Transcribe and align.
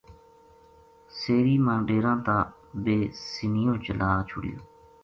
سیری 1.17 1.55
ما 1.65 1.75
ڈیراں 1.87 2.17
تا 2.25 2.37
بے 2.83 2.97
سِنہیو 3.31 3.73
چلا 3.85 4.09
چھُڑیو 4.27 4.59